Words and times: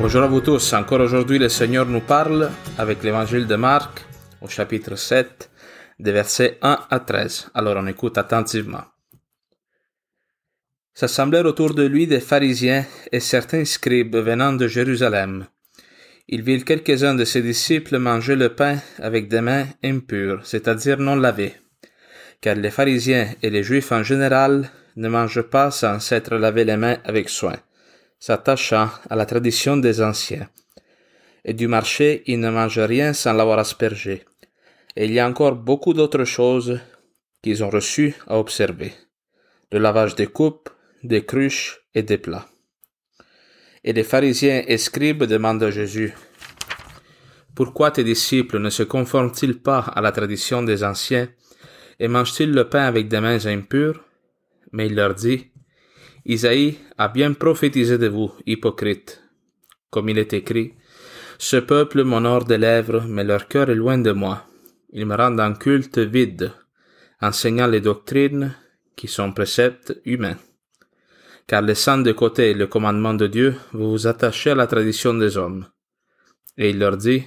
Bonjour 0.00 0.22
à 0.22 0.28
vous 0.28 0.40
tous. 0.40 0.72
Encore 0.72 1.02
aujourd'hui, 1.02 1.38
le 1.38 1.50
Seigneur 1.50 1.84
nous 1.84 2.00
parle 2.00 2.50
avec 2.78 3.02
l'évangile 3.02 3.46
de 3.46 3.54
Marc 3.54 4.06
au 4.40 4.48
chapitre 4.48 4.96
7, 4.96 5.50
des 5.98 6.10
versets 6.10 6.56
1 6.62 6.86
à 6.88 7.00
13. 7.00 7.50
Alors 7.52 7.76
on 7.76 7.86
écoute 7.86 8.16
attentivement. 8.16 8.84
S'assemblèrent 10.94 11.44
autour 11.44 11.74
de 11.74 11.82
lui 11.82 12.06
des 12.06 12.20
pharisiens 12.20 12.86
et 13.12 13.20
certains 13.20 13.66
scribes 13.66 14.16
venant 14.16 14.54
de 14.54 14.66
Jérusalem. 14.66 15.44
Ils 16.28 16.42
virent 16.42 16.64
quelques-uns 16.64 17.14
de 17.14 17.26
ses 17.26 17.42
disciples 17.42 17.98
manger 17.98 18.36
le 18.36 18.54
pain 18.54 18.78
avec 19.00 19.28
des 19.28 19.42
mains 19.42 19.66
impures, 19.84 20.40
c'est-à-dire 20.44 20.98
non 20.98 21.16
lavées. 21.16 21.56
Car 22.40 22.54
les 22.54 22.70
pharisiens 22.70 23.34
et 23.42 23.50
les 23.50 23.62
juifs 23.62 23.92
en 23.92 24.02
général 24.02 24.70
ne 24.96 25.08
mangent 25.10 25.42
pas 25.42 25.70
sans 25.70 26.00
s'être 26.00 26.36
lavé 26.36 26.64
les 26.64 26.78
mains 26.78 26.96
avec 27.04 27.28
soin 27.28 27.56
s'attachant 28.20 28.90
à 29.08 29.16
la 29.16 29.26
tradition 29.26 29.76
des 29.78 30.00
anciens. 30.02 30.48
Et 31.44 31.54
du 31.54 31.66
marché, 31.66 32.22
il 32.26 32.38
ne 32.38 32.50
mange 32.50 32.78
rien 32.78 33.14
sans 33.14 33.32
l'avoir 33.32 33.58
aspergé. 33.58 34.24
Et 34.94 35.06
il 35.06 35.12
y 35.12 35.18
a 35.18 35.26
encore 35.26 35.56
beaucoup 35.56 35.94
d'autres 35.94 36.24
choses 36.24 36.78
qu'ils 37.42 37.64
ont 37.64 37.70
reçues 37.70 38.14
à 38.26 38.38
observer. 38.38 38.92
Le 39.72 39.78
lavage 39.78 40.14
des 40.14 40.26
coupes, 40.26 40.68
des 41.02 41.24
cruches 41.24 41.80
et 41.94 42.02
des 42.02 42.18
plats. 42.18 42.46
Et 43.82 43.94
les 43.94 44.04
pharisiens 44.04 44.62
et 44.66 44.76
scribes 44.76 45.24
demandent 45.24 45.62
à 45.62 45.70
Jésus, 45.70 46.12
Pourquoi 47.54 47.90
tes 47.90 48.04
disciples 48.04 48.58
ne 48.58 48.68
se 48.68 48.82
conforment-ils 48.82 49.58
pas 49.58 49.80
à 49.80 50.02
la 50.02 50.12
tradition 50.12 50.62
des 50.62 50.84
anciens 50.84 51.28
et 51.98 52.08
mangent-ils 52.08 52.50
le 52.50 52.68
pain 52.68 52.84
avec 52.84 53.08
des 53.08 53.20
mains 53.20 53.46
impures? 53.46 54.04
Mais 54.72 54.86
il 54.86 54.94
leur 54.94 55.14
dit, 55.14 55.49
Isaïe 56.24 56.78
a 56.98 57.08
bien 57.08 57.32
prophétisé 57.32 57.96
de 57.98 58.08
vous, 58.08 58.32
hypocrite. 58.46 59.22
Comme 59.90 60.08
il 60.08 60.18
est 60.18 60.32
écrit, 60.32 60.74
Ce 61.38 61.56
peuple 61.56 62.04
m'honore 62.04 62.44
des 62.44 62.58
lèvres, 62.58 63.04
mais 63.08 63.24
leur 63.24 63.48
cœur 63.48 63.70
est 63.70 63.74
loin 63.74 63.96
de 63.96 64.12
moi. 64.12 64.46
Ils 64.92 65.06
me 65.06 65.16
rendent 65.16 65.40
un 65.40 65.54
culte 65.54 65.98
vide, 65.98 66.52
enseignant 67.22 67.66
les 67.66 67.80
doctrines 67.80 68.54
qui 68.96 69.08
sont 69.08 69.32
préceptes 69.32 69.98
humains. 70.04 70.36
Car 71.46 71.62
laissant 71.62 71.98
de 71.98 72.12
côté 72.12 72.52
le 72.52 72.66
commandement 72.66 73.14
de 73.14 73.26
Dieu, 73.26 73.56
vous 73.72 73.90
vous 73.90 74.06
attachez 74.06 74.50
à 74.50 74.54
la 74.54 74.66
tradition 74.66 75.14
des 75.14 75.38
hommes. 75.38 75.66
Et 76.58 76.70
il 76.70 76.78
leur 76.78 76.98
dit, 76.98 77.24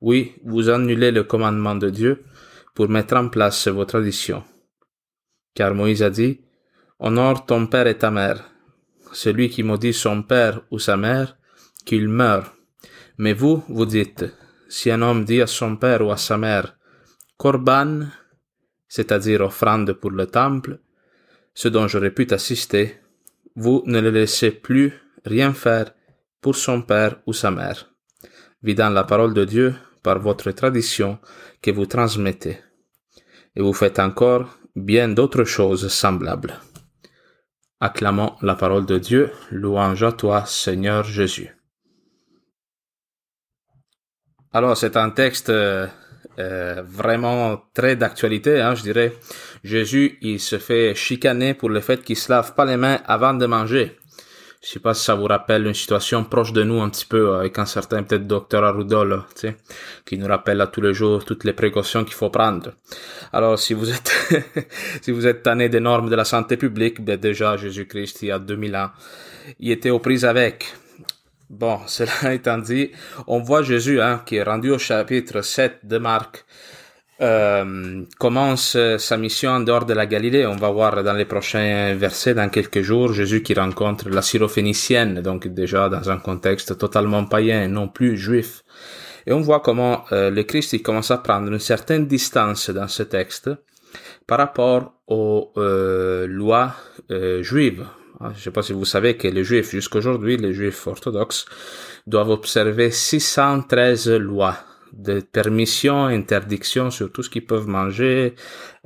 Oui, 0.00 0.34
vous 0.44 0.70
annulez 0.70 1.10
le 1.10 1.24
commandement 1.24 1.74
de 1.74 1.90
Dieu 1.90 2.24
pour 2.74 2.88
mettre 2.88 3.16
en 3.16 3.28
place 3.28 3.66
vos 3.66 3.84
traditions. 3.84 4.44
Car 5.54 5.74
Moïse 5.74 6.04
a 6.04 6.10
dit, 6.10 6.40
Honore 7.00 7.46
ton 7.46 7.66
père 7.68 7.86
et 7.86 7.96
ta 7.96 8.10
mère. 8.10 8.50
Celui 9.12 9.48
qui 9.48 9.62
maudit 9.62 9.92
son 9.92 10.22
père 10.22 10.62
ou 10.70 10.78
sa 10.78 10.96
mère, 10.96 11.36
qu'il 11.84 12.08
meure. 12.08 12.54
Mais 13.18 13.32
vous, 13.32 13.62
vous 13.68 13.86
dites, 13.86 14.24
si 14.68 14.90
un 14.90 15.02
homme 15.02 15.24
dit 15.24 15.40
à 15.40 15.46
son 15.46 15.76
père 15.76 16.04
ou 16.04 16.10
à 16.10 16.16
sa 16.16 16.36
mère, 16.36 16.76
Corban, 17.36 18.00
c'est-à-dire 18.88 19.42
offrande 19.42 19.92
pour 19.92 20.10
le 20.10 20.26
temple, 20.26 20.80
ce 21.54 21.68
dont 21.68 21.86
j'aurais 21.86 22.10
pu 22.10 22.26
t'assister, 22.26 23.00
vous 23.54 23.82
ne 23.86 24.00
le 24.00 24.10
laissez 24.10 24.50
plus 24.50 24.92
rien 25.24 25.52
faire 25.52 25.92
pour 26.40 26.56
son 26.56 26.82
père 26.82 27.20
ou 27.26 27.32
sa 27.32 27.50
mère, 27.50 27.92
vidant 28.62 28.90
la 28.90 29.04
parole 29.04 29.34
de 29.34 29.44
Dieu 29.44 29.74
par 30.02 30.18
votre 30.18 30.50
tradition 30.50 31.18
que 31.62 31.70
vous 31.70 31.86
transmettez. 31.86 32.58
Et 33.56 33.62
vous 33.62 33.72
faites 33.72 33.98
encore 33.98 34.58
bien 34.76 35.08
d'autres 35.08 35.44
choses 35.44 35.88
semblables. 35.88 36.60
Acclamons 37.80 38.34
la 38.42 38.56
parole 38.56 38.86
de 38.86 38.98
Dieu, 38.98 39.30
louange 39.52 40.02
à 40.02 40.10
toi, 40.10 40.44
Seigneur 40.46 41.04
Jésus. 41.04 41.56
Alors, 44.52 44.76
c'est 44.76 44.96
un 44.96 45.10
texte 45.10 45.50
euh, 45.50 45.86
euh, 46.40 46.82
vraiment 46.84 47.62
très 47.74 47.94
d'actualité, 47.94 48.60
hein, 48.60 48.74
je 48.74 48.82
dirais. 48.82 49.12
Jésus, 49.62 50.18
il 50.22 50.40
se 50.40 50.58
fait 50.58 50.96
chicaner 50.96 51.54
pour 51.54 51.68
le 51.68 51.80
fait 51.80 52.02
qu'il 52.02 52.16
se 52.16 52.32
lave 52.32 52.54
pas 52.54 52.64
les 52.64 52.76
mains 52.76 53.00
avant 53.06 53.34
de 53.34 53.46
manger. 53.46 53.96
Je 54.60 54.70
sais 54.70 54.80
pas 54.80 54.92
si 54.92 55.04
ça 55.04 55.14
vous 55.14 55.26
rappelle 55.26 55.66
une 55.66 55.74
situation 55.74 56.24
proche 56.24 56.52
de 56.52 56.64
nous 56.64 56.80
un 56.80 56.90
petit 56.90 57.06
peu 57.06 57.36
avec 57.36 57.58
un 57.60 57.64
certain 57.64 58.02
peut-être 58.02 58.26
docteur 58.26 58.64
Arudol, 58.64 59.22
tu 59.34 59.42
sais, 59.42 59.56
qui 60.04 60.18
nous 60.18 60.26
rappelle 60.26 60.60
à 60.60 60.66
tous 60.66 60.80
les 60.80 60.92
jours 60.92 61.24
toutes 61.24 61.44
les 61.44 61.52
précautions 61.52 62.04
qu'il 62.04 62.14
faut 62.14 62.28
prendre. 62.28 62.72
Alors 63.32 63.56
si 63.56 63.72
vous 63.72 63.88
êtes 63.88 64.12
si 65.02 65.12
vous 65.12 65.28
êtes 65.28 65.44
tanné 65.44 65.68
des 65.68 65.78
normes 65.78 66.10
de 66.10 66.16
la 66.16 66.24
santé 66.24 66.56
publique, 66.56 67.04
ben 67.04 67.16
déjà 67.16 67.56
Jésus-Christ 67.56 68.22
il 68.22 68.28
y 68.28 68.32
a 68.32 68.40
2000 68.40 68.76
ans, 68.76 68.90
il 69.60 69.70
était 69.70 69.90
aux 69.90 70.00
prises 70.00 70.24
avec. 70.24 70.74
Bon, 71.48 71.78
cela 71.86 72.34
étant 72.34 72.58
dit, 72.58 72.90
on 73.28 73.38
voit 73.38 73.62
Jésus 73.62 74.00
hein, 74.00 74.22
qui 74.26 74.36
est 74.36 74.42
rendu 74.42 74.70
au 74.70 74.78
chapitre 74.78 75.40
7 75.40 75.80
de 75.84 75.98
Marc 75.98 76.44
euh, 77.20 78.02
commence 78.18 78.76
sa 78.98 79.16
mission 79.16 79.50
en 79.50 79.60
dehors 79.60 79.84
de 79.84 79.94
la 79.94 80.06
Galilée. 80.06 80.46
On 80.46 80.56
va 80.56 80.70
voir 80.70 81.02
dans 81.02 81.14
les 81.14 81.24
prochains 81.24 81.94
versets, 81.94 82.34
dans 82.34 82.48
quelques 82.48 82.82
jours, 82.82 83.12
Jésus 83.12 83.42
qui 83.42 83.54
rencontre 83.54 84.08
la 84.08 84.22
syrophénicienne, 84.22 85.20
donc 85.20 85.48
déjà 85.48 85.88
dans 85.88 86.10
un 86.10 86.18
contexte 86.18 86.78
totalement 86.78 87.24
païen, 87.24 87.68
non 87.68 87.88
plus 87.88 88.16
juif. 88.16 88.62
Et 89.28 89.32
on 89.32 89.42
voit 89.42 89.60
comment 89.60 90.04
euh, 90.12 90.30
le 90.30 90.42
Christ 90.42 90.72
il 90.72 90.82
commence 90.82 91.10
à 91.10 91.18
prendre 91.18 91.52
une 91.52 91.58
certaine 91.58 92.06
distance 92.06 92.70
dans 92.70 92.88
ce 92.88 93.02
texte 93.02 93.50
par 94.26 94.38
rapport 94.38 94.94
aux 95.06 95.52
euh, 95.58 96.26
lois 96.26 96.74
euh, 97.10 97.42
juives. 97.42 97.84
Ah, 98.20 98.30
je 98.32 98.38
ne 98.38 98.42
sais 98.44 98.50
pas 98.50 98.62
si 98.62 98.72
vous 98.72 98.86
savez 98.86 99.18
que 99.18 99.28
les 99.28 99.44
juifs, 99.44 99.70
jusqu'aujourd'hui, 99.70 100.38
les 100.38 100.54
juifs 100.54 100.86
orthodoxes, 100.86 101.44
doivent 102.06 102.30
observer 102.30 102.90
613 102.90 104.08
lois 104.12 104.56
de 104.92 105.20
permissions, 105.20 106.04
interdictions 106.06 106.90
sur 106.90 107.12
tout 107.12 107.22
ce 107.22 107.30
qu'ils 107.30 107.46
peuvent 107.46 107.68
manger, 107.68 108.34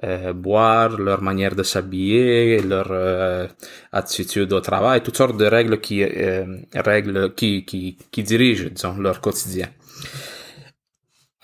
euh, 0.05 0.33
boire, 0.33 0.99
leur 0.99 1.23
manière 1.23 1.55
de 1.55 1.63
s'habiller, 1.63 2.61
leur 2.63 2.89
euh, 2.91 3.47
attitude 3.93 4.53
au 4.53 4.61
travail, 4.61 5.03
toutes 5.03 5.17
sortes 5.17 5.37
de 5.37 5.47
règles 5.47 5.81
qui 5.81 6.03
euh, 6.03 6.47
qui, 7.37 7.65
qui, 7.65 7.99
qui 8.11 8.23
dirigent 8.23 8.69
leur 8.99 9.21
quotidien. 9.21 9.69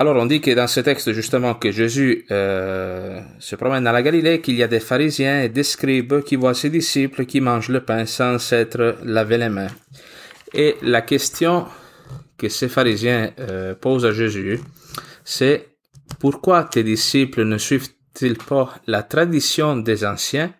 Alors 0.01 0.15
on 0.15 0.27
dit 0.27 0.41
que 0.41 0.53
dans 0.53 0.69
ce 0.69 0.79
texte 0.79 1.13
justement 1.13 1.55
que 1.55 1.73
Jésus 1.73 2.25
euh, 2.31 3.21
se 3.41 3.57
promène 3.57 3.83
dans 3.83 3.91
la 3.91 4.03
Galilée, 4.03 4.41
qu'il 4.41 4.55
y 4.55 4.63
a 4.63 4.69
des 4.69 4.79
pharisiens 4.79 5.43
et 5.43 5.49
des 5.49 5.65
scribes 5.65 6.23
qui 6.23 6.37
voient 6.37 6.55
ses 6.55 6.71
disciples 6.71 7.27
qui 7.27 7.41
mangent 7.41 7.71
le 7.71 7.81
pain 7.81 8.07
sans 8.07 8.39
s'être 8.39 8.99
lavé 9.05 9.39
les 9.39 9.49
mains. 9.49 9.73
Et 10.55 10.77
la 10.83 11.03
question 11.03 11.67
que 12.39 12.49
ces 12.49 12.69
pharisiens 12.69 13.33
euh, 13.41 13.75
posent 13.75 14.07
à 14.07 14.13
Jésus, 14.13 14.61
c'est 15.25 15.69
pourquoi 16.21 16.65
tes 16.65 16.83
disciples 16.83 17.45
ne 17.45 17.59
suivent-ils 17.59 18.39
pas 18.39 18.75
la 18.87 19.03
tradition 19.03 19.77
des 19.77 20.05
anciens? 20.05 20.55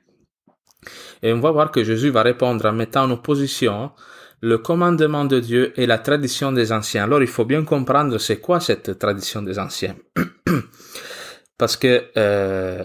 Et 1.23 1.33
on 1.33 1.41
va 1.41 1.51
voir 1.51 1.71
que 1.71 1.83
Jésus 1.83 2.11
va 2.11 2.23
répondre 2.23 2.65
en 2.67 2.73
mettant 2.73 3.05
en 3.05 3.11
opposition 3.13 3.93
le 4.41 4.59
commandement 4.59 5.25
de 5.25 5.41
Dieu 5.41 5.73
et 5.77 5.87
la 5.87 5.99
tradition 5.99 6.53
des 6.53 6.73
anciens. 6.73 7.05
Alors 7.05 7.23
il 7.23 7.29
faut 7.29 7.45
bien 7.45 7.65
comprendre 7.65 8.19
c'est 8.19 8.39
quoi 8.39 8.61
cette 8.61 8.99
tradition 8.99 9.43
des 9.43 9.59
anciens. 9.59 9.97
Parce 11.59 11.77
que 11.77 12.05
euh, 12.17 12.85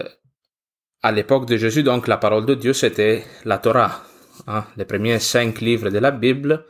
à 1.02 1.12
l'époque 1.12 1.46
de 1.46 1.56
Jésus, 1.56 1.82
donc 1.82 2.08
la 2.08 2.16
parole 2.16 2.46
de 2.46 2.54
Dieu 2.54 2.72
c'était 2.72 3.24
la 3.44 3.58
Torah, 3.58 4.02
hein, 4.48 4.64
les 4.76 4.84
premiers 4.84 5.20
cinq 5.20 5.60
livres 5.60 5.90
de 5.90 5.98
la 5.98 6.10
Bible 6.10 6.66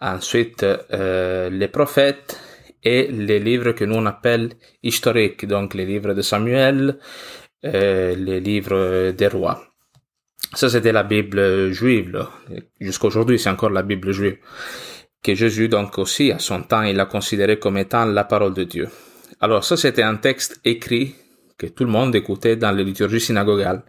Ensuite, 0.00 0.64
euh, 0.64 1.50
les 1.50 1.68
prophètes 1.68 2.40
et 2.84 3.08
les 3.08 3.40
livres 3.40 3.72
que 3.72 3.84
nous 3.84 3.96
on 3.96 4.06
appelle 4.06 4.50
historiques, 4.82 5.46
donc 5.46 5.74
les 5.74 5.84
livres 5.84 6.14
de 6.14 6.22
Samuel, 6.22 6.98
euh, 7.64 8.14
les 8.14 8.40
livres 8.40 9.10
des 9.10 9.26
rois. 9.26 9.60
Ça, 10.54 10.68
c'était 10.68 10.92
la 10.92 11.02
Bible 11.02 11.72
juive. 11.72 12.24
Jusqu'à 12.80 13.08
aujourd'hui, 13.08 13.38
c'est 13.38 13.50
encore 13.50 13.70
la 13.70 13.82
Bible 13.82 14.12
juive. 14.12 14.38
Que 15.22 15.34
Jésus, 15.34 15.68
donc 15.68 15.98
aussi, 15.98 16.30
à 16.30 16.38
son 16.38 16.62
temps, 16.62 16.82
il 16.82 16.98
a 17.00 17.06
considéré 17.06 17.58
comme 17.58 17.76
étant 17.76 18.04
la 18.04 18.24
parole 18.24 18.54
de 18.54 18.64
Dieu. 18.64 18.88
Alors 19.40 19.64
ça, 19.64 19.76
c'était 19.76 20.02
un 20.02 20.16
texte 20.16 20.60
écrit 20.64 21.14
que 21.58 21.66
tout 21.66 21.84
le 21.84 21.90
monde 21.90 22.14
écoutait 22.14 22.56
dans 22.56 22.70
les 22.70 22.84
liturgies 22.84 23.20
synagogales. 23.20 23.82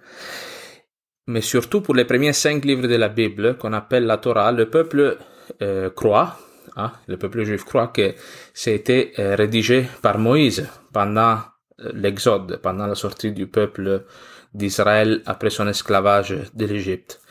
Mais 1.28 1.42
surtout 1.42 1.82
pour 1.82 1.94
les 1.94 2.06
premiers 2.06 2.34
cinq 2.34 2.66
livres 2.66 2.88
de 2.88 2.96
la 2.96 3.10
Bible, 3.10 3.58
qu'on 3.58 3.74
appelle 3.74 4.06
la 4.06 4.18
Torah, 4.18 4.52
le 4.52 4.70
peuple 4.70 5.18
euh, 5.62 5.90
croit, 5.90 6.38
hein, 6.76 6.92
le 7.08 7.18
peuple 7.18 7.44
juif 7.44 7.64
croit 7.64 7.88
que 7.88 8.14
c'était 8.54 9.14
euh, 9.20 9.36
rédigé 9.36 9.86
par 10.02 10.18
Moïse 10.18 10.68
pendant 10.94 11.40
euh, 11.80 11.92
l'exode, 11.94 12.60
pendant 12.62 12.88
la 12.88 12.96
sortie 12.96 13.32
du 13.32 13.48
peuple 13.48 14.06
d'Israël 14.54 15.22
après 15.26 15.50
son 15.50 15.68
esclavage 15.68 16.36
de 16.54 16.66
l'Égypte. 16.66 17.22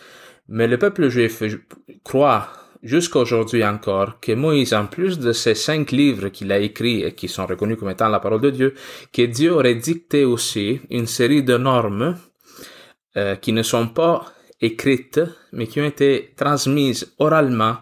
Mais 0.49 0.67
le 0.67 0.79
peuple 0.79 1.09
juif 1.09 1.43
croit 2.05 2.49
jusqu'à 2.83 3.19
aujourd'hui 3.19 3.65
encore 3.65 4.21
que 4.21 4.33
Moïse, 4.33 4.73
en 4.73 4.87
plus 4.87 5.19
de 5.19 5.33
ces 5.33 5.55
cinq 5.55 5.91
livres 5.91 6.29
qu'il 6.29 6.53
a 6.53 6.59
écrits 6.59 7.03
et 7.03 7.15
qui 7.15 7.29
sont 7.29 7.47
reconnus 7.47 7.79
comme 7.79 7.91
étant 7.91 8.09
la 8.09 8.21
parole 8.21 8.41
de 8.41 8.51
Dieu, 8.51 8.75
que 9.13 9.23
Dieu 9.23 9.53
aurait 9.53 9.75
dicté 9.75 10.25
aussi 10.25 10.81
une 10.91 11.07
série 11.07 11.43
de 11.43 11.57
normes 11.57 12.17
qui 13.43 13.53
ne 13.53 13.65
sont 13.65 13.89
pas 13.89 14.25
écrites, 14.61 15.21
mais 15.53 15.67
qui 15.67 15.81
ont 15.81 15.87
été 15.87 16.33
transmises 16.37 17.13
oralement 17.19 17.79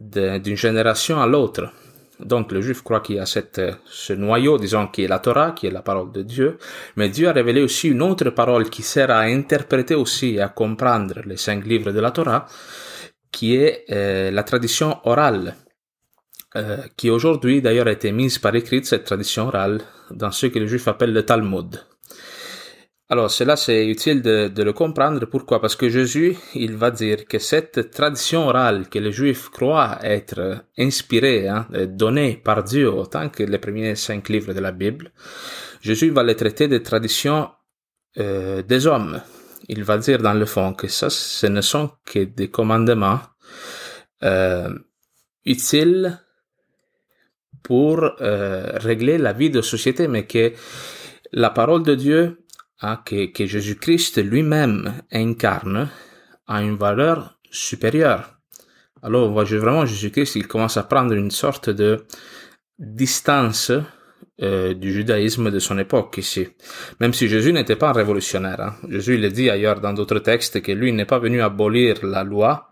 d'une 0.00 0.56
génération 0.56 1.20
à 1.20 1.26
l'autre. 1.26 1.70
Donc 2.18 2.52
le 2.52 2.60
juif 2.60 2.82
croit 2.82 3.00
qu'il 3.00 3.16
y 3.16 3.18
a 3.18 3.26
cette, 3.26 3.60
ce 3.86 4.12
noyau, 4.12 4.58
disons, 4.58 4.88
qui 4.88 5.04
est 5.04 5.08
la 5.08 5.18
Torah, 5.18 5.52
qui 5.52 5.66
est 5.66 5.70
la 5.70 5.82
parole 5.82 6.12
de 6.12 6.22
Dieu, 6.22 6.58
mais 6.96 7.08
Dieu 7.08 7.28
a 7.28 7.32
révélé 7.32 7.62
aussi 7.62 7.88
une 7.88 8.02
autre 8.02 8.30
parole 8.30 8.68
qui 8.68 8.82
sert 8.82 9.10
à 9.10 9.20
interpréter 9.20 9.94
aussi 9.94 10.34
et 10.34 10.40
à 10.40 10.48
comprendre 10.48 11.20
les 11.24 11.36
cinq 11.36 11.64
livres 11.64 11.92
de 11.92 12.00
la 12.00 12.10
Torah, 12.10 12.46
qui 13.32 13.56
est 13.56 13.84
euh, 13.90 14.30
la 14.30 14.42
tradition 14.42 14.98
orale, 15.04 15.54
euh, 16.56 16.78
qui 16.96 17.10
aujourd'hui 17.10 17.62
d'ailleurs 17.62 17.86
a 17.86 17.92
été 17.92 18.12
mise 18.12 18.38
par 18.38 18.54
écrit, 18.54 18.84
cette 18.84 19.04
tradition 19.04 19.48
orale, 19.48 19.80
dans 20.10 20.30
ce 20.30 20.46
que 20.46 20.58
les 20.58 20.66
juifs 20.66 20.88
appellent 20.88 21.12
le 21.12 21.24
Talmud. 21.24 21.80
Alors, 23.12 23.28
cela, 23.28 23.56
c'est 23.56 23.88
utile 23.88 24.22
de, 24.22 24.46
de, 24.46 24.62
le 24.62 24.72
comprendre. 24.72 25.26
Pourquoi? 25.26 25.60
Parce 25.60 25.74
que 25.74 25.88
Jésus, 25.88 26.36
il 26.54 26.76
va 26.76 26.92
dire 26.92 27.26
que 27.26 27.40
cette 27.40 27.90
tradition 27.90 28.46
orale 28.46 28.88
que 28.88 29.00
les 29.00 29.10
Juifs 29.10 29.48
croient 29.48 29.98
être 30.02 30.64
inspirée, 30.78 31.48
hein, 31.48 31.66
donnée 31.88 32.36
par 32.36 32.62
Dieu 32.62 32.88
autant 32.88 33.28
que 33.28 33.42
les 33.42 33.58
premiers 33.58 33.96
cinq 33.96 34.28
livres 34.28 34.54
de 34.54 34.60
la 34.60 34.70
Bible, 34.70 35.10
Jésus 35.80 36.10
va 36.10 36.22
les 36.22 36.36
traiter 36.36 36.68
de 36.68 36.78
traditions 36.78 37.50
euh, 38.18 38.62
des 38.62 38.86
hommes. 38.86 39.20
Il 39.68 39.82
va 39.82 39.98
dire 39.98 40.18
dans 40.22 40.34
le 40.34 40.46
fond 40.46 40.72
que 40.72 40.86
ça, 40.86 41.10
ce 41.10 41.48
ne 41.48 41.62
sont 41.62 41.90
que 42.04 42.20
des 42.20 42.48
commandements 42.48 43.20
euh, 44.22 44.70
utiles 45.44 46.16
pour 47.64 48.04
euh, 48.20 48.70
régler 48.74 49.18
la 49.18 49.32
vie 49.32 49.50
de 49.50 49.62
société, 49.62 50.06
mais 50.06 50.26
que 50.28 50.52
la 51.32 51.50
parole 51.50 51.82
de 51.82 51.96
Dieu 51.96 52.39
ah, 52.80 53.02
que, 53.04 53.46
Jésus-Christ 53.46 54.22
lui-même 54.22 55.02
incarne 55.12 55.90
a 56.46 56.62
une 56.62 56.76
valeur 56.76 57.38
supérieure. 57.50 58.38
Alors 59.02 59.30
vraiment 59.30 59.86
Jésus-Christ, 59.86 60.36
il 60.36 60.46
commence 60.46 60.76
à 60.76 60.82
prendre 60.82 61.14
une 61.14 61.30
sorte 61.30 61.70
de 61.70 62.06
distance 62.78 63.72
euh, 64.42 64.72
du 64.72 64.92
judaïsme 64.92 65.50
de 65.50 65.58
son 65.58 65.78
époque 65.78 66.16
ici. 66.16 66.48
Même 67.00 67.12
si 67.12 67.28
Jésus 67.28 67.52
n'était 67.52 67.76
pas 67.76 67.90
un 67.90 67.92
révolutionnaire. 67.92 68.60
Hein. 68.60 68.74
Jésus 68.88 69.16
il 69.16 69.30
dit 69.32 69.50
ailleurs 69.50 69.80
dans 69.80 69.92
d'autres 69.92 70.18
textes 70.20 70.62
que 70.62 70.72
lui 70.72 70.92
n'est 70.92 71.04
pas 71.04 71.18
venu 71.18 71.42
abolir 71.42 72.04
la 72.04 72.24
loi 72.24 72.70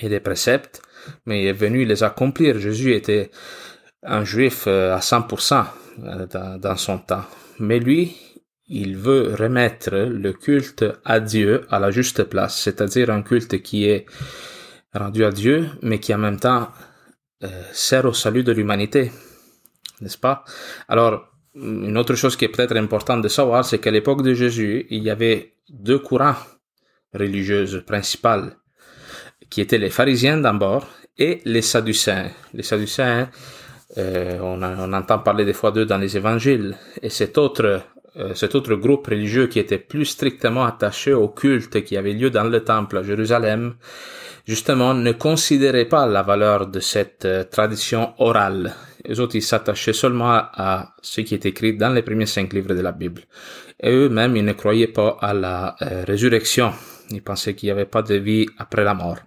et 0.00 0.08
les 0.08 0.20
préceptes, 0.20 0.80
mais 1.26 1.42
il 1.42 1.48
est 1.48 1.52
venu 1.52 1.84
les 1.84 2.02
accomplir. 2.02 2.58
Jésus 2.58 2.94
était 2.94 3.30
un 4.02 4.24
juif 4.24 4.64
euh, 4.66 4.94
à 4.94 5.00
100% 5.00 5.66
euh, 6.02 6.56
dans 6.58 6.76
son 6.76 6.98
temps. 6.98 7.24
Mais 7.58 7.78
lui, 7.78 8.16
il 8.70 8.96
veut 8.96 9.34
remettre 9.34 9.96
le 9.96 10.32
culte 10.32 10.84
à 11.04 11.18
Dieu 11.18 11.66
à 11.70 11.80
la 11.80 11.90
juste 11.90 12.22
place, 12.24 12.56
c'est-à-dire 12.62 13.10
un 13.10 13.22
culte 13.22 13.60
qui 13.62 13.86
est 13.86 14.06
rendu 14.94 15.24
à 15.24 15.32
Dieu, 15.32 15.68
mais 15.82 15.98
qui 15.98 16.14
en 16.14 16.18
même 16.18 16.38
temps 16.38 16.68
euh, 17.42 17.48
sert 17.72 18.04
au 18.04 18.12
salut 18.12 18.44
de 18.44 18.52
l'humanité, 18.52 19.10
n'est-ce 20.00 20.18
pas? 20.18 20.44
Alors, 20.88 21.26
une 21.56 21.98
autre 21.98 22.14
chose 22.14 22.36
qui 22.36 22.44
est 22.44 22.48
peut-être 22.48 22.76
importante 22.76 23.22
de 23.22 23.28
savoir, 23.28 23.64
c'est 23.64 23.80
qu'à 23.80 23.90
l'époque 23.90 24.22
de 24.22 24.34
Jésus, 24.34 24.86
il 24.90 25.02
y 25.02 25.10
avait 25.10 25.54
deux 25.68 25.98
courants 25.98 26.36
religieux 27.12 27.66
principaux, 27.84 28.50
qui 29.48 29.60
étaient 29.60 29.78
les 29.78 29.90
pharisiens 29.90 30.38
d'abord 30.38 30.86
et 31.18 31.40
les 31.44 31.62
sadducéens. 31.62 32.30
Les 32.54 32.62
sadducéens, 32.62 33.30
euh, 33.98 34.38
on, 34.40 34.62
on, 34.62 34.92
entend 34.92 35.18
parler 35.18 35.44
des 35.44 35.52
fois 35.52 35.72
d'eux 35.72 35.86
dans 35.86 35.98
les 35.98 36.16
évangiles, 36.16 36.76
et 37.02 37.10
cet 37.10 37.36
autre 37.36 37.82
cet 38.34 38.54
autre 38.54 38.74
groupe 38.74 39.06
religieux 39.06 39.46
qui 39.46 39.58
était 39.58 39.78
plus 39.78 40.04
strictement 40.04 40.64
attaché 40.64 41.12
au 41.12 41.28
culte 41.28 41.84
qui 41.84 41.96
avait 41.96 42.12
lieu 42.12 42.30
dans 42.30 42.44
le 42.44 42.64
temple 42.64 42.98
à 42.98 43.02
Jérusalem, 43.02 43.74
justement, 44.46 44.94
ne 44.94 45.12
considérait 45.12 45.84
pas 45.84 46.06
la 46.06 46.22
valeur 46.22 46.66
de 46.66 46.80
cette 46.80 47.24
euh, 47.24 47.44
tradition 47.44 48.14
orale. 48.18 48.74
Les 49.04 49.20
autres, 49.20 49.36
ils 49.36 49.42
s'attachaient 49.42 49.92
seulement 49.92 50.30
à 50.30 50.94
ce 51.00 51.20
qui 51.20 51.34
est 51.34 51.46
écrit 51.46 51.76
dans 51.76 51.90
les 51.90 52.02
premiers 52.02 52.26
cinq 52.26 52.52
livres 52.52 52.74
de 52.74 52.80
la 52.80 52.92
Bible. 52.92 53.22
Et 53.82 53.90
eux-mêmes, 53.90 54.36
ils 54.36 54.44
ne 54.44 54.52
croyaient 54.52 54.88
pas 54.88 55.16
à 55.20 55.32
la 55.32 55.76
euh, 55.82 56.04
résurrection. 56.06 56.72
Ils 57.10 57.22
pensaient 57.22 57.54
qu'il 57.54 57.68
n'y 57.68 57.72
avait 57.72 57.86
pas 57.86 58.02
de 58.02 58.14
vie 58.14 58.46
après 58.58 58.84
la 58.84 58.94
mort. 58.94 59.18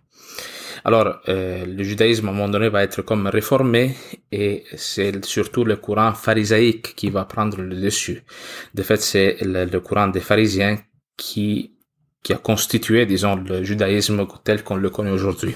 Alors, 0.85 1.21
euh, 1.29 1.65
le 1.65 1.83
judaïsme, 1.83 2.27
à 2.27 2.31
un 2.31 2.33
moment 2.33 2.49
donné, 2.49 2.67
va 2.69 2.83
être 2.83 3.01
comme 3.01 3.27
réformé 3.27 3.95
et 4.31 4.65
c'est 4.75 5.23
surtout 5.23 5.63
le 5.63 5.77
courant 5.77 6.13
pharisaïque 6.13 6.93
qui 6.95 7.09
va 7.09 7.23
prendre 7.23 7.61
le 7.61 7.75
dessus. 7.75 8.23
De 8.73 8.83
fait, 8.83 9.01
c'est 9.01 9.37
le, 9.41 9.79
courant 9.79 10.09
des 10.09 10.19
pharisiens 10.19 10.77
qui, 11.15 11.75
qui 12.21 12.33
a 12.33 12.37
constitué, 12.37 13.05
disons, 13.05 13.35
le 13.35 13.63
judaïsme 13.63 14.27
tel 14.43 14.63
qu'on 14.63 14.75
le 14.75 14.89
connaît 14.89 15.11
aujourd'hui. 15.11 15.55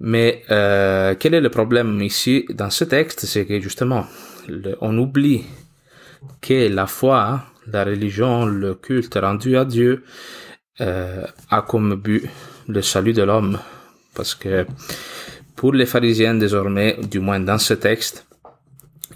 Mais 0.00 0.42
euh, 0.50 1.14
quel 1.18 1.34
est 1.34 1.40
le 1.40 1.50
problème 1.50 2.00
ici 2.02 2.46
dans 2.50 2.70
ce 2.70 2.84
texte? 2.84 3.26
C'est 3.26 3.46
que 3.46 3.60
justement, 3.60 4.06
on 4.80 4.98
oublie 4.98 5.44
que 6.40 6.68
la 6.68 6.86
foi, 6.88 7.44
la 7.70 7.84
religion, 7.84 8.46
le 8.46 8.74
culte 8.74 9.14
rendu 9.14 9.56
à 9.56 9.64
Dieu 9.64 10.02
euh, 10.80 11.24
a 11.50 11.62
comme 11.62 11.94
but 11.94 12.28
le 12.66 12.82
salut 12.82 13.12
de 13.12 13.22
l'homme 13.22 13.58
parce 14.20 14.34
que 14.34 14.66
pour 15.56 15.72
les 15.72 15.86
pharisiens 15.86 16.34
désormais, 16.34 16.98
du 17.10 17.20
moins 17.20 17.40
dans 17.40 17.56
ce 17.56 17.72
texte, 17.72 18.26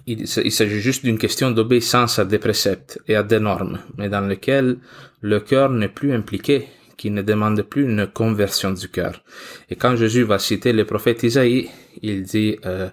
il, 0.07 0.27
s'agit 0.27 0.81
juste 0.81 1.05
d'une 1.05 1.19
question 1.19 1.51
d'obéissance 1.51 2.19
à 2.19 2.25
des 2.25 2.39
préceptes 2.39 2.99
et 3.07 3.15
à 3.15 3.23
des 3.23 3.39
normes, 3.39 3.81
mais 3.99 4.09
dans 4.09 4.23
lesquelles 4.23 4.79
le 5.21 5.41
cœur 5.41 5.69
n'est 5.69 5.95
plus 5.99 6.15
impliqué, 6.15 6.69
qui 6.97 7.11
ne 7.11 7.21
demande 7.21 7.61
plus 7.65 7.85
une 7.85 8.07
conversion 8.07 8.73
du 8.73 8.89
cœur. 8.89 9.23
Et 9.69 9.77
quand 9.77 9.95
Jésus 9.95 10.23
va 10.23 10.39
citer 10.39 10.73
le 10.73 10.87
prophète 10.87 11.23
Isaïe, 11.23 11.69
il 12.01 12.23
dit 12.23 12.57
euh, 12.65 12.89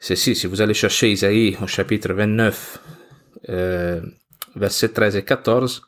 ceci, 0.00 0.34
si 0.34 0.48
vous 0.48 0.60
allez 0.60 0.74
chercher 0.74 1.12
Isaïe 1.12 1.56
au 1.62 1.68
chapitre 1.68 2.12
29, 2.12 2.80
euh, 3.50 4.00
versets 4.56 4.88
13 4.88 5.14
et 5.14 5.22
14, 5.22 5.80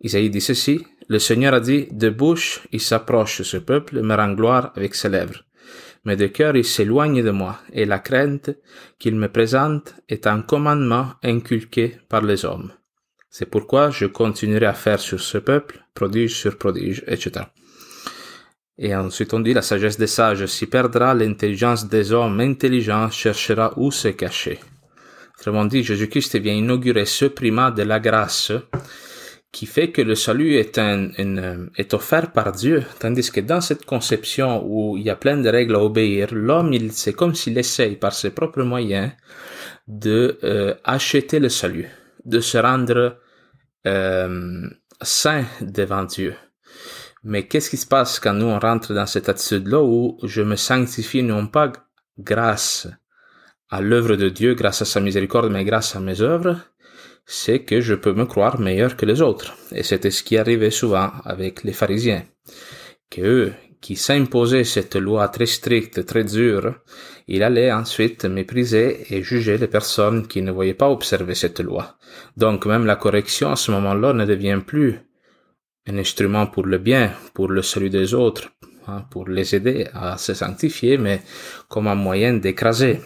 Isaïe 0.00 0.30
dit 0.30 0.40
ceci, 0.40 0.86
le 1.08 1.18
Seigneur 1.18 1.54
a 1.54 1.60
dit, 1.60 1.88
de 1.90 2.10
bouche, 2.10 2.66
il 2.72 2.80
s'approche 2.80 3.38
de 3.38 3.44
ce 3.44 3.56
peuple, 3.56 4.00
me 4.02 4.14
rend 4.14 4.32
gloire 4.32 4.72
avec 4.74 4.94
ses 4.94 5.08
lèvres. 5.08 5.44
Mais 6.04 6.16
de 6.16 6.26
cœur, 6.26 6.56
il 6.56 6.64
s'éloigne 6.64 7.22
de 7.22 7.30
moi, 7.30 7.58
et 7.72 7.86
la 7.86 7.98
crainte 7.98 8.50
qu'il 8.98 9.16
me 9.16 9.28
présente 9.28 9.94
est 10.08 10.26
un 10.26 10.42
commandement 10.42 11.12
inculqué 11.22 11.96
par 12.08 12.22
les 12.22 12.44
hommes. 12.44 12.72
C'est 13.30 13.50
pourquoi 13.50 13.90
je 13.90 14.06
continuerai 14.06 14.66
à 14.66 14.74
faire 14.74 15.00
sur 15.00 15.20
ce 15.20 15.38
peuple 15.38 15.84
prodige 15.94 16.34
sur 16.34 16.56
prodige, 16.58 17.02
etc. 17.06 17.46
Et 18.78 18.94
ensuite 18.94 19.32
on 19.34 19.40
dit 19.40 19.54
la 19.54 19.62
sagesse 19.62 19.98
des 19.98 20.06
sages 20.06 20.46
s'y 20.46 20.66
perdra, 20.66 21.14
l'intelligence 21.14 21.88
des 21.88 22.12
hommes 22.12 22.40
intelligents 22.40 23.10
cherchera 23.10 23.72
où 23.76 23.90
se 23.90 24.08
cacher. 24.08 24.58
Autrement 25.38 25.64
dit, 25.64 25.82
Jésus-Christ 25.82 26.38
vient 26.38 26.54
inaugurer 26.54 27.06
ce 27.06 27.26
primat 27.26 27.70
de 27.70 27.82
la 27.82 28.00
grâce 28.00 28.52
qui 29.54 29.66
fait 29.66 29.92
que 29.92 30.02
le 30.02 30.16
salut 30.16 30.56
est, 30.56 30.78
un, 30.78 31.10
euh, 31.20 31.66
est 31.76 31.94
offert 31.94 32.32
par 32.32 32.50
Dieu, 32.50 32.82
tandis 32.98 33.30
que 33.30 33.40
dans 33.40 33.60
cette 33.60 33.84
conception 33.86 34.64
où 34.66 34.96
il 34.96 35.04
y 35.04 35.10
a 35.10 35.14
plein 35.14 35.36
de 35.36 35.48
règles 35.48 35.76
à 35.76 35.80
obéir, 35.80 36.28
l'homme, 36.32 36.72
il 36.72 36.90
c'est 36.92 37.12
comme 37.12 37.36
s'il 37.36 37.56
essaye 37.56 37.94
par 37.94 38.12
ses 38.12 38.30
propres 38.30 38.64
moyens 38.64 39.12
de 39.86 40.38
euh, 40.42 40.74
acheter 40.82 41.38
le 41.38 41.48
salut, 41.48 41.88
de 42.24 42.40
se 42.40 42.58
rendre 42.58 43.20
euh, 43.86 44.68
saint 45.00 45.44
devant 45.60 46.02
Dieu. 46.02 46.34
Mais 47.22 47.46
qu'est-ce 47.46 47.70
qui 47.70 47.76
se 47.76 47.86
passe 47.86 48.18
quand 48.18 48.34
nous 48.34 48.46
on 48.46 48.58
rentre 48.58 48.92
dans 48.92 49.06
cette 49.06 49.28
attitude-là 49.28 49.80
où 49.84 50.18
je 50.24 50.42
me 50.42 50.56
sanctifie 50.56 51.22
non 51.22 51.46
pas 51.46 51.70
grâce 52.18 52.88
à 53.70 53.80
l'œuvre 53.80 54.16
de 54.16 54.28
Dieu, 54.28 54.54
grâce 54.54 54.82
à 54.82 54.84
sa 54.84 55.00
miséricorde, 55.00 55.52
mais 55.52 55.64
grâce 55.64 55.94
à 55.94 56.00
mes 56.00 56.20
œuvres, 56.20 56.56
c'est 57.26 57.60
que 57.60 57.80
je 57.80 57.94
peux 57.94 58.12
me 58.12 58.26
croire 58.26 58.60
meilleur 58.60 58.96
que 58.96 59.06
les 59.06 59.22
autres. 59.22 59.56
Et 59.72 59.82
c'était 59.82 60.10
ce 60.10 60.22
qui 60.22 60.36
arrivait 60.36 60.70
souvent 60.70 61.12
avec 61.24 61.64
les 61.64 61.72
pharisiens. 61.72 62.24
Que 63.10 63.22
eux, 63.22 63.52
qui 63.80 63.96
s'imposaient 63.96 64.64
cette 64.64 64.96
loi 64.96 65.28
très 65.28 65.46
stricte, 65.46 66.06
très 66.06 66.24
dure, 66.24 66.74
il 67.28 67.42
allait 67.42 67.72
ensuite 67.72 68.24
mépriser 68.24 69.06
et 69.10 69.22
juger 69.22 69.58
les 69.58 69.68
personnes 69.68 70.26
qui 70.26 70.42
ne 70.42 70.50
voyaient 70.50 70.74
pas 70.74 70.90
observer 70.90 71.34
cette 71.34 71.60
loi. 71.60 71.96
Donc 72.36 72.66
même 72.66 72.86
la 72.86 72.96
correction 72.96 73.50
à 73.50 73.56
ce 73.56 73.70
moment-là 73.72 74.12
ne 74.12 74.24
devient 74.24 74.60
plus 74.66 75.00
un 75.86 75.98
instrument 75.98 76.46
pour 76.46 76.64
le 76.64 76.78
bien, 76.78 77.12
pour 77.34 77.48
le 77.48 77.62
salut 77.62 77.90
des 77.90 78.14
autres, 78.14 78.50
hein, 78.86 79.04
pour 79.10 79.28
les 79.28 79.54
aider 79.54 79.86
à 79.92 80.16
se 80.16 80.32
sanctifier, 80.34 80.96
mais 80.96 81.20
comme 81.68 81.86
un 81.86 81.94
moyen 81.94 82.34
d'écraser. 82.34 83.00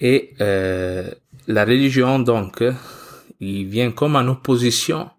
Et 0.00 0.34
euh, 0.40 1.08
la 1.46 1.64
religion, 1.64 2.18
donc, 2.18 2.62
il 3.40 3.66
vient 3.66 3.90
comme 3.92 4.16
en 4.16 4.26
opposition 4.28 5.10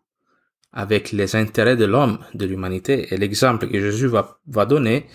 avec 0.73 1.11
les 1.11 1.35
intérêts 1.35 1.75
de 1.75 1.85
l'homme, 1.85 2.19
de 2.33 2.45
l'humanité. 2.45 3.13
Et 3.13 3.17
l'exemple 3.17 3.67
que 3.67 3.79
Jésus 3.79 4.07
va, 4.07 4.37
va 4.47 4.65
donner, 4.65 5.07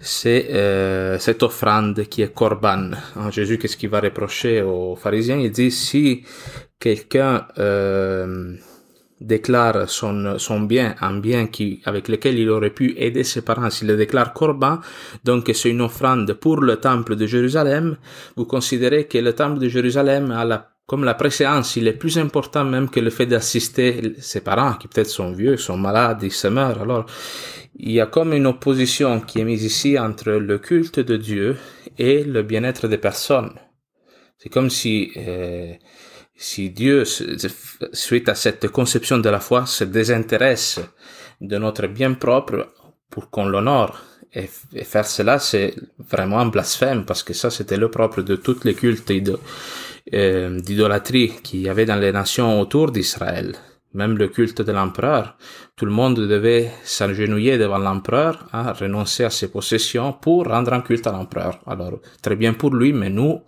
c'est 0.00 0.48
euh, 0.50 1.18
cette 1.18 1.42
offrande 1.42 2.04
qui 2.04 2.22
est 2.22 2.32
corban. 2.32 2.90
Jésus, 3.30 3.58
qu'est-ce 3.58 3.76
qu'il 3.76 3.90
va 3.90 4.00
reprocher 4.00 4.62
aux 4.62 4.96
pharisiens? 4.96 5.38
Il 5.38 5.50
dit, 5.50 5.70
si 5.70 6.24
quelqu'un 6.78 7.46
euh, 7.58 8.54
déclare 9.20 9.88
son, 9.88 10.38
son 10.38 10.60
bien, 10.60 10.94
un 11.00 11.18
bien 11.18 11.46
qui, 11.46 11.80
avec 11.84 12.08
lequel 12.08 12.38
il 12.38 12.50
aurait 12.50 12.70
pu 12.70 12.94
aider 12.98 13.24
ses 13.24 13.42
parents, 13.42 13.70
s'il 13.70 13.88
le 13.88 13.96
déclare 13.96 14.32
corban, 14.32 14.78
donc 15.24 15.50
c'est 15.54 15.70
une 15.70 15.80
offrande 15.80 16.32
pour 16.34 16.60
le 16.60 16.76
temple 16.76 17.16
de 17.16 17.26
Jérusalem, 17.26 17.96
vous 18.36 18.44
considérez 18.44 19.06
que 19.06 19.18
le 19.18 19.32
temple 19.32 19.58
de 19.58 19.68
Jérusalem 19.68 20.30
a 20.30 20.44
la 20.44 20.70
comme 20.86 21.02
la 21.02 21.14
préséance, 21.14 21.74
il 21.74 21.88
est 21.88 21.94
plus 21.94 22.16
important 22.16 22.64
même 22.64 22.88
que 22.88 23.00
le 23.00 23.10
fait 23.10 23.26
d'assister 23.26 24.14
ses 24.20 24.40
parents, 24.40 24.74
qui 24.74 24.86
peut-être 24.86 25.08
sont 25.10 25.32
vieux, 25.32 25.56
sont 25.56 25.76
malades, 25.76 26.22
ils 26.22 26.30
se 26.30 26.46
meurent. 26.46 26.80
Alors, 26.80 27.06
il 27.74 27.90
y 27.90 28.00
a 28.00 28.06
comme 28.06 28.32
une 28.32 28.46
opposition 28.46 29.20
qui 29.20 29.40
est 29.40 29.44
mise 29.44 29.64
ici 29.64 29.98
entre 29.98 30.30
le 30.30 30.58
culte 30.58 31.00
de 31.00 31.16
Dieu 31.16 31.56
et 31.98 32.22
le 32.22 32.42
bien-être 32.42 32.86
des 32.86 32.98
personnes. 32.98 33.52
C'est 34.38 34.48
comme 34.48 34.70
si, 34.70 35.10
euh, 35.16 35.72
si 36.36 36.70
Dieu, 36.70 37.04
suite 37.92 38.28
à 38.28 38.34
cette 38.34 38.68
conception 38.68 39.18
de 39.18 39.28
la 39.28 39.40
foi, 39.40 39.66
se 39.66 39.84
désintéresse 39.84 40.80
de 41.40 41.56
notre 41.58 41.86
bien 41.86 42.14
propre 42.14 42.68
pour 43.10 43.30
qu'on 43.30 43.46
l'honore. 43.46 43.98
Et, 44.34 44.46
faire 44.84 45.06
cela, 45.06 45.38
c'est 45.38 45.74
vraiment 45.98 46.40
un 46.40 46.46
blasphème, 46.46 47.06
parce 47.06 47.22
que 47.22 47.32
ça, 47.32 47.50
c'était 47.50 47.78
le 47.78 47.90
propre 47.90 48.20
de 48.20 48.36
toutes 48.36 48.64
les 48.64 48.74
cultes 48.74 49.10
euh, 50.12 50.60
d'idolâtrie 50.60 51.32
qu'il 51.42 51.60
y 51.60 51.68
avait 51.70 51.86
dans 51.86 51.96
les 51.96 52.12
nations 52.12 52.60
autour 52.60 52.92
d'Israël. 52.92 53.54
Même 53.94 54.18
le 54.18 54.28
culte 54.28 54.60
de 54.60 54.72
l'empereur, 54.72 55.38
tout 55.74 55.86
le 55.86 55.90
monde 55.90 56.16
devait 56.16 56.70
s'agenouiller 56.84 57.56
devant 57.56 57.78
l'empereur, 57.78 58.46
hein, 58.52 58.72
renoncer 58.72 59.24
à 59.24 59.30
ses 59.30 59.48
possessions 59.48 60.12
pour 60.12 60.44
rendre 60.46 60.74
un 60.74 60.82
culte 60.82 61.06
à 61.06 61.12
l'empereur. 61.12 61.60
Alors, 61.66 61.98
très 62.20 62.36
bien 62.36 62.52
pour 62.52 62.74
lui, 62.74 62.92
mais 62.92 63.08
nous, 63.08 63.40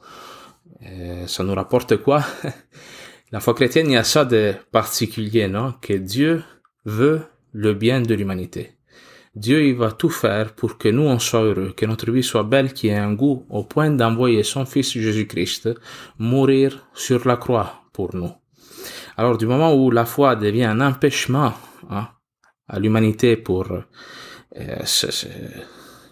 euh, 0.86 1.26
ça 1.26 1.44
nous 1.44 1.54
rapporte 1.54 1.96
quoi? 1.96 2.24
La 3.32 3.40
foi 3.40 3.54
chrétienne, 3.54 3.90
il 3.90 3.94
y 3.94 3.96
a 3.96 4.04
ça 4.04 4.24
de 4.24 4.54
particulier, 4.72 5.48
non? 5.48 5.74
Que 5.80 5.92
Dieu 5.92 6.42
veut 6.84 7.22
le 7.52 7.74
bien 7.74 8.00
de 8.00 8.14
l'humanité. 8.14 8.78
Dieu 9.34 9.64
il 9.66 9.76
va 9.76 9.92
tout 9.92 10.08
faire 10.08 10.54
pour 10.54 10.78
que 10.78 10.88
nous 10.88 11.02
on 11.02 11.18
soit 11.18 11.42
heureux, 11.42 11.72
que 11.76 11.86
notre 11.86 12.10
vie 12.10 12.22
soit 12.22 12.42
belle, 12.42 12.72
qu'il 12.72 12.90
y 12.90 12.92
ait 12.92 12.96
un 12.96 13.12
goût 13.12 13.46
au 13.50 13.62
point 13.62 13.90
d'envoyer 13.90 14.42
son 14.42 14.64
Fils 14.64 14.92
Jésus-Christ 14.92 15.70
mourir 16.18 16.86
sur 16.94 17.26
la 17.28 17.36
croix 17.36 17.82
pour 17.92 18.16
nous. 18.16 18.32
Alors 19.16 19.38
du 19.38 19.46
moment 19.46 19.74
où 19.74 19.90
la 19.90 20.06
foi 20.06 20.34
devient 20.34 20.64
un 20.64 20.80
empêchement 20.80 21.52
hein, 21.90 22.08
à 22.66 22.78
l'humanité 22.78 23.36
pour, 23.36 23.70
euh, 23.70 24.76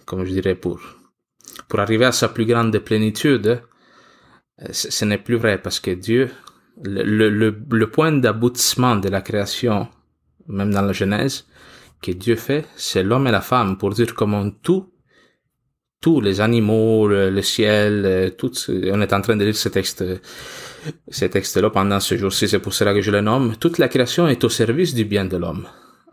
comme 0.05 0.25
je 0.25 0.33
dirais, 0.33 0.55
pour, 0.55 0.81
pour 1.69 1.81
arriver 1.81 2.05
à 2.05 2.13
sa 2.13 2.29
plus 2.29 2.47
grande 2.47 2.79
plénitude, 2.79 3.63
ce 4.71 5.05
n'est 5.05 5.19
plus 5.19 5.37
vrai 5.37 5.59
parce 5.59 5.81
que 5.81 5.91
Dieu, 5.91 6.31
le, 6.83 7.85
point 7.85 8.13
d'aboutissement 8.13 8.97
de 8.97 9.09
la 9.09 9.21
création, 9.21 9.89
même 10.49 10.73
dans 10.73 10.83
la 10.83 10.93
Genèse, 10.93 11.47
que 12.03 12.13
Dieu 12.13 12.37
fait, 12.37 12.67
c'est 12.77 13.03
l'homme 13.03 13.27
et 13.27 13.31
la 13.31 13.41
femme 13.41 13.79
pour 13.79 13.91
dire 13.91 14.15
comment 14.15 14.51
tout, 14.51 14.93
tous 16.01 16.21
les 16.21 16.41
animaux, 16.41 17.09
le, 17.09 17.43
ciel, 17.43 18.05
euh, 18.05 18.31
tout, 18.31 18.53
on 18.69 19.01
est 19.01 19.13
en 19.13 19.21
train 19.21 19.37
de 19.37 19.45
lire 19.45 19.57
ce 19.57 19.69
texte, 19.69 20.05
ce 21.09 21.25
texte-là 21.25 21.71
pendant 21.71 22.01
ce 22.01 22.17
jour-ci, 22.17 22.49
c'est 22.49 22.59
pour 22.59 22.75
cela 22.75 22.95
que 22.95 23.01
je 23.01 23.11
le 23.11 23.23
nomme. 23.23 23.57
Toute 23.57 23.79
la 23.79 23.89
création 23.89 24.29
est 24.29 24.45
au 24.45 24.49
service 24.49 24.95
du 24.95 25.05
bien 25.05 25.25
de 25.25 25.37
l'homme. 25.37 25.67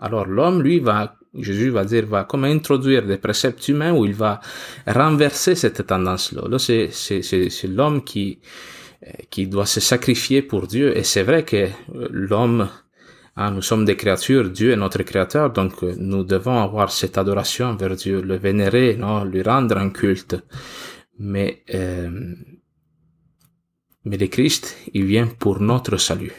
Alors 0.03 0.25
l'homme, 0.25 0.62
lui, 0.62 0.79
va, 0.79 1.15
Jésus 1.33 1.69
va 1.69 1.86
dire, 1.86 2.05
va 2.05 2.25
comme 2.25 2.43
introduire 2.43 3.05
des 3.05 3.17
préceptes 3.17 3.67
humains 3.69 3.93
où 3.93 4.05
il 4.05 4.13
va 4.13 4.41
renverser 4.86 5.55
cette 5.55 5.88
tendance-là. 5.88 6.43
Là, 6.50 6.60
c'est, 6.60 6.89
c'est, 6.91 7.22
c'est, 7.22 7.67
l'homme 7.67 8.03
qui, 8.03 8.39
qui 9.29 9.48
doit 9.48 9.65
se 9.65 9.79
sacrifier 9.79 10.41
pour 10.41 10.67
Dieu. 10.67 10.98
Et 10.98 11.03
c'est 11.03 11.24
vrai 11.24 11.45
que 11.45 11.69
l'homme 12.12 12.67
ah, 13.36 13.50
nous 13.50 13.63
sommes 13.63 13.83
des 13.83 13.95
créatures, 13.95 14.51
Dieu 14.51 14.72
est 14.74 14.75
notre 14.75 15.01
créateur, 15.01 15.51
donc 15.51 15.83
euh, 15.83 15.95
nous 15.98 16.24
devons 16.24 16.62
avoir 16.62 16.91
cette 16.91 17.17
adoration 17.17 17.75
vers 17.75 17.95
Dieu, 17.95 18.22
le 18.22 18.36
vénérer, 18.36 18.95
non, 18.95 19.24
lui 19.24 19.41
rendre 19.41 19.77
un 19.77 19.89
culte. 19.89 20.36
Mais, 21.17 21.63
euh, 21.74 22.36
mais 24.05 24.17
le 24.17 24.27
Christ, 24.27 24.77
il 24.93 25.05
vient 25.05 25.25
pour 25.25 25.62
notre 25.62 25.98
salut. 25.98 26.33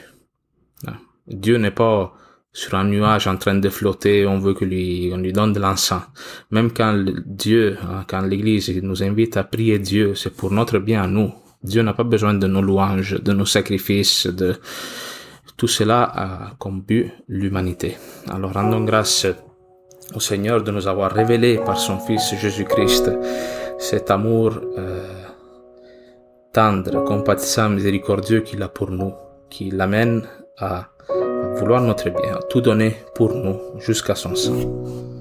Ah, 0.87 0.99
Dieu 1.27 1.57
n'est 1.57 1.73
pas 1.73 2.15
sur 2.55 2.75
un 2.77 2.85
nuage 2.85 3.27
en 3.27 3.37
train 3.37 3.57
de 3.57 3.69
flotter, 3.69 4.27
on 4.27 4.39
veut 4.39 4.55
que 4.55 4.65
lui, 4.65 5.11
on 5.13 5.19
lui 5.19 5.33
donne 5.33 5.53
de 5.53 5.59
l'encens. 5.59 6.03
Même 6.53 6.71
quand 6.73 7.05
Dieu, 7.27 7.77
hein, 7.83 8.05
quand 8.09 8.23
l'Église 8.23 8.71
nous 8.81 9.03
invite 9.03 9.37
à 9.37 9.43
prier 9.43 9.81
Dieu, 9.81 10.15
c'est 10.15 10.35
pour 10.35 10.53
notre 10.53 10.79
bien 10.79 11.03
à 11.03 11.07
nous. 11.09 11.33
Dieu 11.65 11.83
n'a 11.83 11.95
pas 11.95 12.05
besoin 12.05 12.35
de 12.35 12.47
nos 12.47 12.63
louanges, 12.63 13.21
de 13.21 13.33
nos 13.33 13.45
sacrifices, 13.45 14.29
de, 14.29 14.55
tout 15.57 15.67
cela 15.67 16.03
a 16.05 16.55
comme 16.59 16.81
but 16.83 17.13
l'humanité. 17.27 17.97
Alors 18.31 18.53
rendons 18.53 18.85
grâce 18.85 19.27
au 20.15 20.21
Seigneur 20.21 20.63
de 20.63 20.71
nous 20.71 20.87
avoir 20.87 21.11
révélé 21.11 21.59
par 21.59 21.79
son 21.79 21.99
Fils 21.99 22.35
Jésus-Christ 22.41 23.11
cet 23.79 24.13
amour 24.13 24.61
euh, 24.79 25.25
tendre, 26.53 27.03
compatissant, 27.03 27.69
miséricordieux 27.71 28.43
qu'il 28.43 28.63
a 28.63 28.69
pour 28.69 28.91
nous, 28.91 29.13
qui 29.51 29.71
l'amène 29.71 30.23
à 30.57 30.94
vouloir 31.55 31.83
notre 31.83 32.11
bien, 32.11 32.39
tout 32.51 32.61
donner 32.61 32.97
pour 33.15 33.35
nous 33.35 33.59
jusqu'à 33.79 34.15
son 34.15 34.35
sang. 34.35 35.14